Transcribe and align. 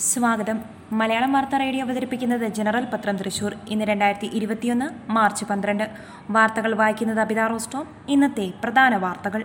സ്വാഗതം. 0.00 0.58
മലയാളം 0.92 1.32
വാർത്താ 1.32 1.58
റേഡിയോ 1.58 1.84
അവതരിപ്പിക്കുന്നത് 1.84 2.48
ജനറൽ 2.48 2.84
പത്രം 2.84 3.16
തൃശൂർ 3.16 3.54
ഇന്ന് 3.68 3.84
രണ്ടായിരത്തി 3.84 4.26
ഇരുപത്തിയൊന്ന് 4.26 5.12
മാർച്ച് 5.12 5.44
പന്ത്രണ്ട്. 5.44 5.90
വാർത്തകൾ 6.30 6.74
വായിക്കുന്നത് 6.74 7.20
അബിത 7.20 7.46
റോസ്റ്റോ. 7.46 7.86
ഇന്നത്തെ 8.08 8.52
പ്രധാന 8.64 8.96
വാർത്തകൾ. 8.96 9.44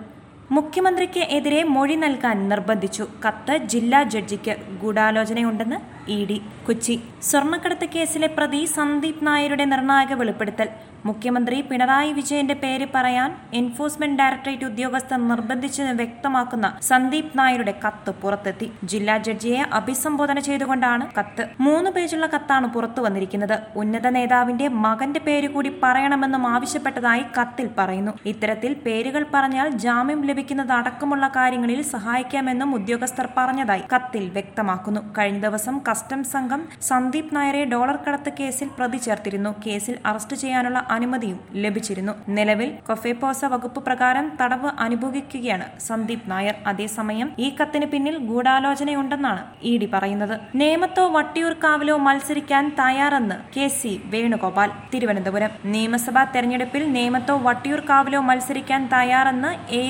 മുഖ്യമന്ത്രിക്ക് 0.52 1.20
എതിരെ 1.20 1.64
മൊഴി 1.64 1.96
നൽകാൻ 1.96 2.50
നിർബന്ധിച്ചു. 2.50 3.08
കത്ത് 3.28 3.58
ജില്ലാ 3.58 4.04
ജഡ്ജിക്ക് 4.04 4.56
ഗൂഢാലോചനയുണ്ടെന്ന് 4.82 5.76
ഇ 6.08 6.26
ഡി 6.30 6.42
കൊച്ചി. 6.68 6.96
സ്വർണക്കടത്ത് 7.22 7.86
കേസിലെ 7.86 8.28
പ്രതി 8.28 8.66
സന്ദീപ് 8.66 9.28
നായരുടെ 9.28 9.66
നിർണായക 9.66 10.14
വെളിപ്പെടുത്തൽ. 10.14 10.68
മുഖ്യമന്ത്രി 11.06 11.62
പിണറായി 11.62 12.12
വിജയന്റെ 12.12 12.54
പേര് 12.54 12.88
പറയാൻ 12.96 13.36
എൻഫോഴ്സ്മെന്റ് 13.54 14.20
ഡയറക്ടറേറ്റ് 14.22 14.66
ഉദ്യോഗസ്ഥർ 14.66 15.28
നിർബന്ധിച്ചെന്ന് 15.28 15.94
വ്യക്തമാക്കുന്ന 15.94 16.68
സന്ദീപ് 16.82 17.38
നായരുടെ 17.38 17.74
കത്ത് 17.86 18.12
പുറത്തെത്തി. 18.12 18.72
ജില്ലാ 18.84 19.18
ജഡ്ജിയെ 19.18 19.62
അഭിസംബോധന 19.74 20.40
ചെയ്തുകൊണ്ടാണ് 20.40 21.08
കത്ത്. 21.20 21.46
മൂന്ന് 21.60 21.92
പേജുള്ള 21.92 22.28
കത്താണ് 22.28 22.68
പുറത്തു 22.68 23.02
വന്നിരിക്കുന്നത്. 23.02 23.60
ഉന്നത 23.76 24.08
നേതാവിന്റെ 24.08 24.68
മകന്റെ 24.68 25.20
പേര് 25.20 25.48
കൂടി 25.48 25.70
പറയണമെന്നും 25.84 26.48
ആവശ്യപ്പെട്ടതായി 26.48 27.26
കത്തിൽ 27.40 27.70
പറയുന്നു. 27.78 28.14
ഇത്തരത്തിൽ 28.26 28.74
പേരുകൾ 28.86 29.26
പറഞ്ഞാൽ 29.34 29.70
ജാമ്യം 29.70 30.22
ലഭിക്കുന്നത് 30.22 30.72
അടക്കമുള്ള 30.72 31.28
കാര്യങ്ങളിൽ 31.28 31.82
സഹായിക്കാമെന്നും 31.82 32.76
ഉദ്യോഗസ്ഥർ 32.76 33.30
പറഞ്ഞതായി 33.38 33.84
കത്തിൽ 33.96 34.30
വ്യക്തമാക്കുന്നു. 34.30 35.14
കഴിഞ്ഞ 35.18 35.40
ദിവസം 35.40 35.82
കസ്റ്റംസ് 35.94 36.32
സംഘം 36.34 36.62
സന്ദീപ് 36.90 37.34
നായരെ 37.36 37.60
ഡോളർ 37.72 37.98
കടത്ത് 38.04 38.30
കേസിൽ 38.38 38.68
പ്രതി 38.78 39.00
ചേർത്തിരുന്നു. 39.06 39.50
കേസിൽ 39.66 39.96
അറസ്റ്റ് 40.10 40.36
ചെയ്യാനുള്ള 40.42 40.80
അനുമതിയും 40.96 41.40
ലഭിച്ചിരുന്നു. 41.64 42.14
നിലവിൽ 42.38 42.70
കൊഫേപോസ 42.88 43.40
വകുപ്പ് 43.54 43.82
പ്രകാരം 43.88 44.26
തടവ് 44.40 44.70
അനുഭവിക്കുകയാണ് 44.86 45.66
സന്ദീപ് 45.88 46.26
നായർ. 46.32 46.56
അതേസമയം 46.72 47.28
ഈ 47.46 47.48
കത്തിന് 47.60 47.88
പിന്നിൽ 47.92 48.16
ഗൂഢാലോചനയുണ്ടെന്നാണ് 48.30 49.44
ഇ 49.72 49.74
ഡി 49.82 49.90
പറയുന്നത്. 49.94 50.36
നേമത്തോ 50.62 51.04
വട്ടിയൂർക്കാവിലോ 51.18 51.98
മത്സരിക്കാൻ 52.08 52.64
തയ്യാറെന്ന് 52.80 53.38
കെ 53.58 53.68
സി 53.80 53.94
വേണുഗോപാൽ. 54.16 54.72
തിരുവനന്തപുരം 54.94 55.54
നിയമസഭാ 55.76 56.24
തെരഞ്ഞെടുപ്പിൽ 56.36 56.86
നേമത്തോ 56.98 57.38
വട്ടിയൂർക്കാവിലോ 57.48 58.22
മത്സരിക്കാൻ 58.32 58.90
തയ്യാറെന്ന് 58.96 59.54
A 59.82 59.84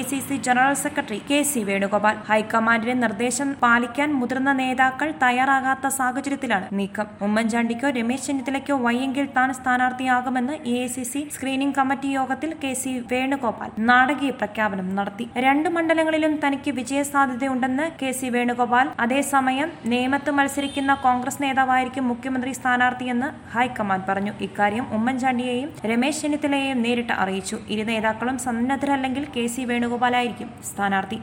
general 0.49 0.75
secretary 0.83 1.21
K 1.31 1.41
C 1.53 1.63
Venugopal. 1.71 2.17
ഹൈക്കമാൻഡിന്റെ 2.31 2.97
നിർദ്ദേശം 3.05 3.49
പാലിക്കാൻ 3.63 4.11
മുതിർന്ന 4.19 4.53
നേതാക്കൾ 4.61 5.09
തയ്യാറാകാത്ത 5.25 5.87
സാഹചര്യത്തിലാണ് 5.97 6.67
നീക്കം. 6.79 7.07
ഉമ്മൻചാണ്ടിക്കോ 7.27 7.89
രമേശ് 7.97 8.25
ചെന്നിത്തലയ്ക്കോ 8.27 8.75
വയ്യെങ്കിൽ 8.85 9.25
താൻ 9.37 9.49
സ്ഥാനാർത്ഥിയാകുമെന്ന് 9.59 10.55
A 10.75 10.81
C 10.93 11.03
C 11.11 11.21
screening 11.35 11.77
committee 11.79 12.09
യോഗത്തിൽ 12.17 12.51
കെ 12.63 12.71
സി 12.81 12.91
വേണുഗോപാൽ 13.11 13.69
നാടകീയ 13.89 14.31
പ്രഖ്യാപനം 14.39 14.87
നടത്തി. 14.99 15.27
രണ്ട് 15.45 15.69
മണ്ഡലങ്ങളിലും 15.75 16.33
തനിക്ക് 16.43 16.71
വിജയസാധ്യതയുണ്ടെന്ന് 16.79 17.85
കെ 18.01 18.11
സി 18.19 18.27
വേണുഗോപാൽ 18.35 18.87
അതേസമയം 19.05 19.69
നേമത്ത് 19.93 20.31
മത്സരിക്കുന്ന 20.39 20.93
കോൺഗ്രസ് 21.05 21.41
നേതാവായിരിക്കും 21.45 22.07
മുഖ്യമന്ത്രി 22.11 22.53
സ്ഥാനാർത്ഥിയെന്ന് 22.59 23.29
ഹൈക്കമാൻഡ് 23.55 24.07
പറഞ്ഞു. 24.09 24.33
ഇക്കാര്യം 24.47 24.87
ഉമ്മൻചാണ്ടിയെയും 24.97 25.69
രമേശ് 25.91 26.21
ചെന്നിത്തലയെയും 26.23 26.81
നേരിട്ട് 26.87 27.13
അറിയിച്ചു. 27.23 27.59
ഇരു 27.75 27.85
നേതാക്കളും 27.91 28.37
സന്നദ്ധരല്ലെങ്കിൽ 28.47 29.25
കെ 29.37 29.45
സി 29.55 29.63
വേണുഗോപാലായിരിക്കും 29.71 30.51
സ്ഥാനാർത്ഥി. 30.71 31.19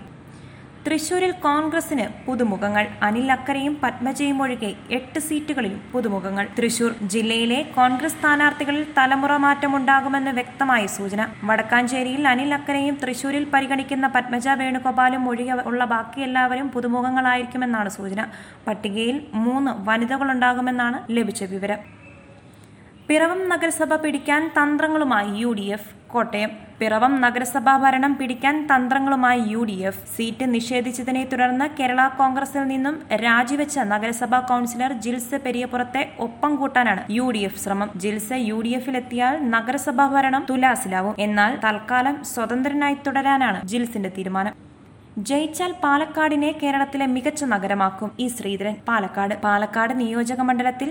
തൃശൂരിൽ 0.86 1.33
കോൺഗ്രസിന് 1.45 2.05
പുതുമുഖങ്ങൾ. 2.27 2.84
അനിൽ 3.03 3.33
അക്കരയും 3.33 3.75
പത്മജയും 3.83 4.39
ഒഴികെ 4.42 4.70
എട്ട് 4.91 5.19
സീറ്റുകളിലും 5.19 5.81
പുതുമുഖങ്ങൾ. 5.92 6.47
തൃശൂർ 6.59 6.92
ജില്ലയിലെ 7.14 7.59
കോൺഗ്രസ് 7.77 8.17
സ്ഥാനാർത്ഥികളിൽ 8.19 8.86
തലമുറ 8.98 9.33
മാറ്റമുണ്ടാകുമെന്ന് 9.36 10.31
വ്യക്തമായ 10.31 10.86
സൂചന. 10.86 11.27
വടക്കാഞ്ചേരിയിൽ 11.45 12.28
അനിൽ 12.28 12.55
അക്കരയും 12.55 12.97
തൃശൂരിൽ 13.03 13.45
പരിഗണിക്കുന്ന 13.55 14.06
പത്മജ 14.06 14.48
വേണുഗോപാലും 14.62 15.28
ഒഴികെ 15.28 15.56
ഉള്ള 15.70 15.84
ബാക്കി 15.84 16.20
എല്ലാവരും 16.20 16.69
പുതുമുഖങ്ങളായിരിക്കുമെന്നാണ് 16.69 17.89
സൂചന. 17.89 18.27
പട്ടികയിൽ 18.67 19.27
മൂന്ന് 19.34 19.73
വനിതകളുണ്ടാകുമെന്നാണ് 19.91 21.01
ലഭിച്ച 21.19 21.45
വിവരം. 21.45 21.78
പിറവം 23.08 23.48
നഗരസഭ 23.48 23.95
പിടിക്കാൻ 23.95 24.42
തന്ത്രങ്ങളുമായി 24.58 25.31
യു 25.42 25.55
കോട്ടയം. 26.06 26.70
പിറവം 26.81 27.20
നഗരസഭാ 27.20 27.73
ഭരണം 27.77 28.13
പിടിക്കാൻ 28.18 28.55
തന്ത്രങ്ങളുമായി 28.68 29.41
യു 29.52 29.63
ഡി 29.68 29.74
എഫ് 29.89 30.05
സീറ്റ് 30.17 30.46
നിഷേധിച്ചതിനെ 30.55 31.24
തുടർന്ന് 31.33 31.67
കേരള 31.79 32.07
കോൺഗ്രസിൽ 32.20 32.63
നിന്നും 32.70 32.95
രാജിവെച്ച 33.24 33.77
നഗരസഭാ 33.91 34.39
കൌൺസിലർ 34.51 34.92
ജിൽസ് 35.07 35.39
പെരിയപുറത്തെ 35.46 36.02
ഒപ്പം 36.27 36.55
കൂട്ടാനാണ് 36.61 37.02
യു 37.17 37.27
ഡി 37.36 37.42
എഫ് 37.48 37.61
ശ്രമം. 37.64 37.91
ജിൽസ് 38.05 38.39
യു 38.48 38.61
ഡി 38.67 38.73
എഫിലെത്തിയാൽ 38.79 39.36
നഗരസഭാ 39.55 40.07
ഭരണം 40.14 40.46
തുലാസിലാവും. 40.51 41.14
എന്നാൽ 41.27 41.52
തൽക്കാലം 41.67 42.17
സ്വതന്ത്രനായി 42.33 42.98
തുടരാനാണ് 43.07 43.61
ജിൽസിന്റെ 43.73 44.12
തീരുമാനം. 44.18 44.57
ജയിച്ചാൽ 45.29 45.70
പാലക്കാടിനെ 45.85 46.51
കേരളത്തിലെ 46.62 47.07
മികച്ച 47.14 47.45
നഗരമാക്കും 47.55 48.11
ഇ 48.24 48.29
ശ്രീധരൻ. 48.39 48.74
പാലക്കാട്. 48.89 49.36
പാലക്കാട് 49.47 49.95
നിയോജക 50.01 50.41
മണ്ഡലത്തിൽ 50.51 50.91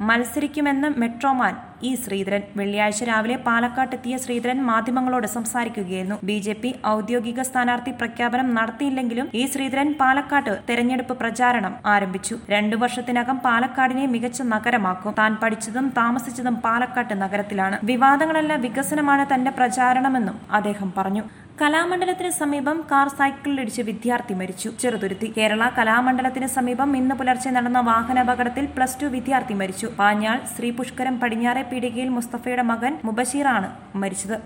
മത്സരിക്കുമെന്ന് 0.00 0.88
മെട്രോമാൻ 1.00 1.56
ഇ 1.82 1.94
ശ്രീധരൻ 1.94 2.42
വെള്ളിയാഴ്ച 2.56 3.04
രാവിലെ 3.04 3.36
പാലക്കാട്ടെത്തിയ 3.36 4.16
ശ്രീധരൻ 4.16 4.62
മാധ്യമങ്ങളോട് 4.62 5.26
സംസാരിക്കുകയായിരുന്നു. 5.26 6.18
ബി 6.24 6.38
ജെ 6.38 6.52
പി 6.52 6.74
ഔദ്യോഗിക 6.86 7.42
സ്ഥാനാർത്ഥി 7.42 7.90
പ്രഖ്യാപനം 7.90 8.54
നടത്തിയില്ലെങ്കിലും 8.54 9.30
ഇ 9.34 9.46
ശ്രീധരൻ 9.46 9.94
പാലക്കാട്ട് 10.00 10.62
തെരഞ്ഞെടുപ്പ് 10.70 11.18
പ്രചാരണം 11.18 11.74
ആരംഭിച്ചു. 11.86 12.38
രണ്ടു 12.50 12.76
വർഷത്തിനകം 12.76 13.38
പാലക്കാടിനെ 13.38 14.06
മികച്ച 14.06 14.42
നഗരമാക്കും. 14.42 15.14
താൻ 15.18 15.36
പഠിച്ചതും 15.42 15.88
താമസിച്ചതും 15.96 16.56
പാലക്കാട്ട് 16.56 17.22
നഗരത്തിലാണ്. 17.22 17.78
വിവാദങ്ങളല്ല 17.84 18.54
വികസനമാണ് 18.54 19.34
തന്റെ 19.34 19.50
പ്രചാരണമെന്നും 19.50 20.40
അദ്ദേഹം 20.50 20.92
പറഞ്ഞു. 20.96 21.22
കലാമണ്ഡലത്തിന് 21.60 22.30
സമീപം 22.38 22.78
കാർ 22.90 23.08
സൈക്കിളിലിടിച്ച് 23.18 23.82
വിദ്യാർത്ഥി 23.88 24.34
മരിച്ചു. 24.38 24.68
ചെറുതുരുത്തി. 24.82 25.28
കേരള 25.36 25.68
കലാമണ്ഡലത്തിന് 25.76 26.48
സമീപം 26.54 26.90
ഇന്ന് 27.00 27.14
പുലർച്ചെ 27.20 27.50
നടന്ന 27.56 27.80
വാഹനാപകടത്തിൽ 27.90 28.64
പ്ലസ് 28.76 28.98
ടു 29.02 29.08
വിദ്യാർത്ഥി 29.14 29.56
മരിച്ചു. 29.60 29.88
പാഞ്ഞാൾ 30.00 30.40
ശ്രീ 30.54 30.70
പുഷ്കരം 30.78 31.14
പടിഞ്ഞാറെ 31.20 31.62
പീടികയിൽ 31.70 32.10
മുസ്തഫയുടെ 32.16 32.64
മകൻ 32.72 32.94
മുബഷീറാണ് 33.08 33.70
മരിച്ചത്. 34.02 34.36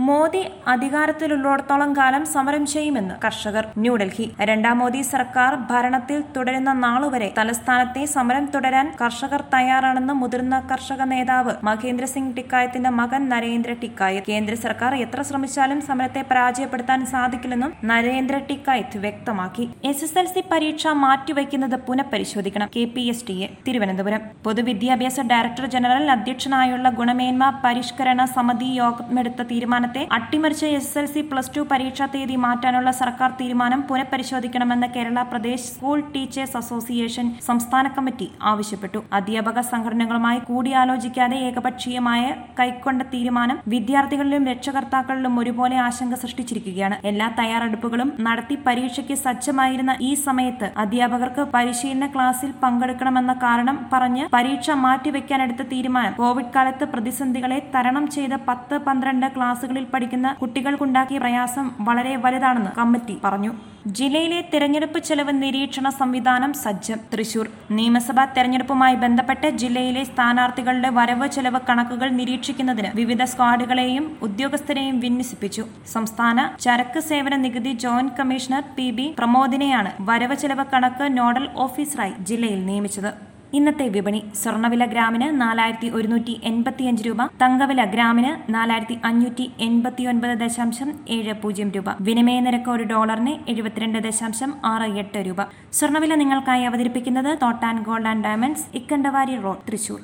മോദി 0.00 0.48
അധികാരത്തിലുള്ളിടത്തോളം 0.68 1.96
കാലം 1.96 2.26
സമരം 2.26 2.66
ചെയ്യുമെന്ന് 2.66 3.14
കർഷകർ. 3.24 3.66
ന്യൂഡൽഹി. 3.78 4.34
രണ്ടാം 4.40 4.78
മോദി 4.78 5.02
സർക്കാർ 5.02 5.54
ഭരണത്തിൽ 5.70 6.24
തുടരുന്ന 6.36 6.72
നാളുവരെ 6.72 7.34
തലസ്ഥാനത്തെ 7.38 8.04
സമരം 8.04 8.46
തുടരാൻ 8.46 8.96
കർഷകർ 9.00 9.44
തയ്യാറാണെന്ന് 9.54 10.14
മുതിർന്ന 10.14 10.68
കർഷക 10.70 11.02
നേതാവ് 11.02 11.52
മഹേന്ദ്ര 11.62 12.04
സിംഗ് 12.04 12.36
ടിക്കായത്തിന്റെ 12.36 12.90
മകൻ 12.90 13.28
നരേന്ദ്ര 13.28 13.72
ടിക്കായത്ത്. 13.72 14.26
കേന്ദ്ര 14.28 14.54
സർക്കാർ 14.54 14.94
എത്ര 14.94 15.22
ശ്രമിച്ചാലും 15.22 15.80
സമരത്തെ 15.80 16.22
പരാജയപ്പെടുത്താൻ 16.22 17.06
സാധിക്കില്ലെന്നും 17.06 17.72
നരേന്ദ്ര 17.84 18.38
ടിക്കായത്ത് 18.38 18.98
വ്യക്തമാക്കി. 18.98 19.70
എസ് 19.84 20.04
എസ് 20.04 20.18
എൽ 20.18 20.26
സി 20.26 20.44
പരീക്ഷ 20.52 20.86
മാറ്റിവെക്കുന്നത് 20.86 21.76
പുനഃപരിശോധിക്കണം. 21.76 22.68
K 22.76 22.84
P 22.84 23.00
S 23.00 23.26
T 23.28 23.32
A. 23.32 23.50
Thiruvananthapuram. 23.68 24.20
പൊതുവിദ്യാഭ്യാസ 24.44 25.20
ഡയറക്ടർ 25.20 25.66
ജനറൽ 25.66 26.10
അധ്യക്ഷനായുള്ള 26.10 26.90
ഗുണമേന്മ 26.90 27.60
പരിഷ്കരണ 27.64 28.24
സമിതി 28.24 28.64
യോഗം 28.64 29.18
എടുത്ത 29.18 29.42
യോഗമെടുത്ത 29.42 29.83
തീരുമാനത്തെ 29.84 30.16
അട്ടിമറിച്ച 30.16 30.64
S 30.78 30.96
L 30.98 31.06
C 31.12 31.20
plus 31.30 31.50
two 31.54 31.62
പരീക്ഷാ 31.70 32.06
തീയതി 32.12 32.36
മാറ്റാനുള്ള 32.44 32.90
സർക്കാർ 33.00 33.30
തീരുമാനം 33.40 33.80
പുനഃപരിശോധിക്കണമെന്ന് 33.88 34.86
Kerala 34.94 35.22
Pradesh 35.30 35.66
school 35.72 35.98
teachers 36.14 36.56
association 36.60 37.26
സംസ്ഥാന 37.48 37.88
കമ്മിറ്റി 37.96 38.26
ആവശ്യപ്പെട്ടു. 38.50 39.00
അധ്യാപക 39.18 39.58
സംഘടനകളുമായി 39.72 40.40
കൂടിയാലോചിക്കാതെ 40.48 41.38
ഏകപക്ഷീയമായ 41.48 42.22
കൈക്കൊണ്ട 42.60 43.02
തീരുമാനം 43.14 43.58
വിദ്യാർത്ഥികളിലും 43.74 44.46
രക്ഷകർത്താക്കളിലും 44.50 45.34
ഒരുപോലെ 45.42 45.78
ആശങ്ക 45.86 46.14
സൃഷ്ടിച്ചിരിക്കുകയാണ്. 46.22 46.98
എല്ലാ 47.10 47.28
തയ്യാറെടുപ്പുകളും 47.40 48.10
നടത്തി 48.28 48.58
പരീക്ഷയ്ക്ക് 48.68 49.18
സജ്ജമായിരുന്ന 49.24 49.94
ഈ 50.08 50.12
സമയത്ത് 50.26 50.68
അധ്യാപകർക്ക് 50.84 51.44
പരിശീലന 51.56 52.08
ക്ലാസ്സിൽ 52.16 52.52
പങ്കെടുക്കണമെന്ന 52.64 53.34
കാരണം 53.44 53.78
പറഞ്ഞ് 53.94 54.24
പരീക്ഷ 54.36 54.70
മാറ്റിവെക്കാനെടുത്ത 54.86 55.62
തീരുമാനം 55.74 56.16
കോവിഡ് 56.22 56.52
കാലത്ത് 56.56 56.84
പ്രതിസന്ധികളെ 56.94 57.60
തരണം 57.76 58.04
ചെയ്ത് 58.16 58.38
പത്ത് 58.48 58.76
പന്ത്രണ്ട് 58.88 59.28
ക്ലാസുകളിൽ 59.74 59.92
പഠിക്കുന്ന 59.92 60.28
കുട്ടികൾക്കുണ്ടാക്കിയ 60.40 61.18
പ്രയാസം 61.22 61.66
വളരെ 61.86 62.12
വലുതാണെന്ന് 62.24 62.70
കമ്മിറ്റി 62.78 63.14
പറഞ്ഞു. 63.24 63.52
ജില്ലയിലെ 63.98 64.38
തെരഞ്ഞെടുപ്പ് 64.52 64.98
ചെലവ് 65.08 65.32
നിരീക്ഷണ 65.42 65.86
സംവിധാനം 66.00 66.52
സജ്ജം. 66.62 66.98
തൃശൂർ 67.12 67.46
നിയമസഭാ 67.78 68.24
തെരഞ്ഞെടുപ്പുമായി 68.36 68.96
ബന്ധപ്പെട്ട് 69.04 69.48
ജില്ലയിലെ 69.62 70.02
സ്ഥാനാർത്ഥികളുടെ 70.10 70.90
വരവ് 70.98 71.28
ചെലവ് 71.36 71.60
കണക്കുകൾ 71.68 72.08
നിരീക്ഷിക്കുന്നതിന് 72.20 72.90
വിവിധ 73.00 73.22
സ്ക്വാഡുകളെയും 73.32 74.06
ഉദ്യോഗസ്ഥരെയും 74.28 74.96
വിന്യസിപ്പിച്ചു. 75.04 75.64
സംസ്ഥാന 75.94 76.48
ചരക്ക് 76.66 77.02
സേവന 77.10 77.34
നികുതി 77.44 77.74
ജോയിന്റ് 77.84 78.16
കമ്മീഷണർ 78.20 78.64
പി 78.78 78.88
ബി 78.98 79.08
പ്രമോദിനെയാണ് 79.20 79.92
വരവ് 80.10 80.38
ചെലവ് 80.44 80.66
കണക്ക് 80.74 81.06
നോഡൽ 81.18 81.46
ഓഫീസറായി 81.66 82.14
ജില്ലയിൽ 82.30 82.60
നിയമിച്ചത്. 82.70 83.12
ഇന്നത്തെ 83.56 83.88
വിപണി 83.88 84.20
സ്വർണവില 84.34 84.84
ഗ്രാമിന് 84.84 85.40
നാലായിരത്തി 85.40 85.88
ഒരുന്നൂറ്റി 85.88 86.40
എൺപത്തിയഞ്ച് 86.44 87.02
രൂപ 87.06 87.26
തങ്കവില 87.42 87.84
ഗ്രാമിന് 87.84 88.54
നാലായിരത്തി 88.54 88.96
അഞ്ഞൂറ്റി 89.04 89.52
എൺപത്തി 89.60 90.04
ഒൻപത് 90.04 90.38
ദശാംശം 90.38 90.92
ഏഴ് 91.08 91.34
പൂജ്യം 91.42 91.70
രൂപ 91.70 91.84
വിനിമയ 92.00 92.40
നിരക്ക് 92.40 92.70
ഒരു 92.70 92.82
ഡോളറിന് 92.82 93.50
എഴുപത്തിരണ്ട് 93.50 93.98
ദശാംശം 93.98 94.54
ആറ് 94.64 94.88
എട്ട് 95.02 95.18
രൂപ. 95.18 95.40
സ്വർണവില 95.72 96.14
നിങ്ങൾക്കായി 96.14 96.64
അവതരിപ്പിക്കുന്നത് 96.64 97.38
Thottan 97.42 97.82
gold 97.82 98.06
and 98.06 98.24
diamonds 98.24 98.66
Ikkandawari 98.74 99.36
road 99.40 99.70
Thrissur. 99.70 100.00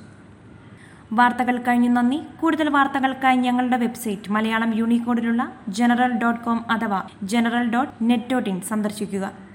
വാർത്തകൾ 1.13 1.57
കഴിഞ്ഞു 1.57 1.89
നന്ദി. 1.89 2.21
കൂടുതൽ 2.41 2.69
വാർത്തകൾക്കായി 2.69 3.37
ഞങ്ങളുടെ 3.37 3.77
വെബ്സൈറ്റ് 3.77 4.33
മലയാളം 4.33 4.73
യൂണിക്കോഡിലുള്ള 4.77 5.53
ജനറൽ 5.69 6.13
ഡോട്ട് 6.23 6.41
കോം 6.41 6.71
അഥവാ 6.71 7.03
general 7.23 7.69
dot 7.71 7.93
net 8.03 8.33
dot 8.33 8.51
in 8.51 8.61
സന്ദർശിക്കുക. 8.61 9.50